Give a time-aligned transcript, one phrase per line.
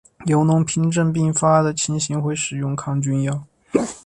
[0.25, 3.45] 有脓皮症并发的情形会使用抗菌药。